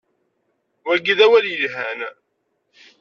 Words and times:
Wagi 0.87 1.13
d 1.17 1.19
awal 1.25 1.45
yelhan. 1.49 1.99